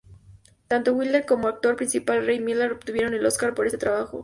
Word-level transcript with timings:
Tanto 0.67 0.95
Wilder 0.95 1.27
como 1.27 1.47
el 1.47 1.53
actor 1.53 1.75
principal, 1.75 2.25
Ray 2.25 2.39
Milland, 2.39 2.71
obtuvieron 2.71 3.13
el 3.13 3.23
Óscar 3.23 3.53
por 3.53 3.67
este 3.67 3.77
trabajo. 3.77 4.19